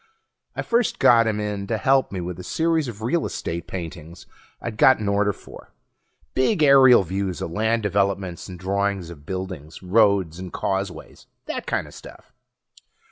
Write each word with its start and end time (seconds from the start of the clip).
I 0.55 0.63
first 0.63 0.97
got 0.97 1.27
him 1.27 1.39
in 1.39 1.67
to 1.67 1.77
help 1.77 2.11
me 2.11 2.21
with 2.21 2.39
a 2.39 2.43
series 2.43 2.87
of 2.87 3.03
real 3.03 3.23
estate 3.23 3.67
paintings 3.67 4.25
I'd 4.59 4.77
got 4.77 4.97
an 4.97 5.07
order 5.07 5.31
for. 5.31 5.73
Big 6.33 6.63
aerial 6.63 7.03
views 7.03 7.39
of 7.39 7.51
land 7.51 7.83
developments, 7.83 8.49
and 8.49 8.57
drawings 8.57 9.11
of 9.11 9.27
buildings, 9.27 9.83
roads 9.83 10.39
and 10.39 10.51
causeways, 10.51 11.27
that 11.45 11.67
kinda 11.67 11.91
stuff. 11.91 12.33